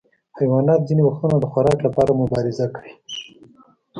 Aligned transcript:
حیوانات 0.37 0.81
ځینې 0.87 1.01
وختونه 1.03 1.35
د 1.39 1.45
خوراک 1.51 1.79
لپاره 1.87 2.11
مبارزه 2.21 2.65
کوي. 2.75 2.93